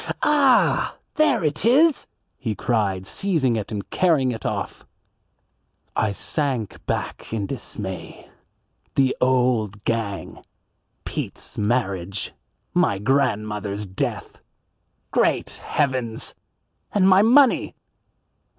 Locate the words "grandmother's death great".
12.97-15.61